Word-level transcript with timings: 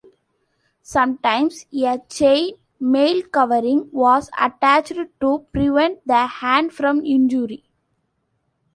Sometimes 0.81 1.67
a 1.71 1.99
chain 2.09 2.55
mail 2.79 3.21
covering 3.31 3.91
was 3.91 4.31
attached 4.35 4.93
to 5.19 5.45
prevent 5.53 5.99
the 6.07 6.25
hand 6.25 6.73
from 6.73 7.05
injury. 7.05 7.63